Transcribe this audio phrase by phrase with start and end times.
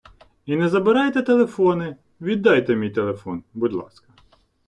[0.45, 4.13] І не забирайте телефони, віддайте мій телефон, будь ласка.